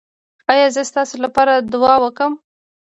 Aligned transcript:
ایا 0.51 0.67
زه 0.75 0.81
ستاسو 0.91 1.15
لپاره 1.25 1.53
دعا 1.71 1.95
وکړم؟ 2.01 2.33